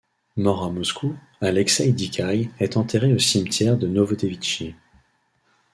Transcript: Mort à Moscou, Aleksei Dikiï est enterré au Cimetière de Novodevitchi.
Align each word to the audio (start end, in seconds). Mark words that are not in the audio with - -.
Mort 0.35 0.63
à 0.63 0.71
Moscou, 0.71 1.15
Aleksei 1.41 1.93
Dikiï 1.93 2.49
est 2.59 2.75
enterré 2.75 3.13
au 3.13 3.19
Cimetière 3.19 3.77
de 3.77 3.85
Novodevitchi. 3.85 4.73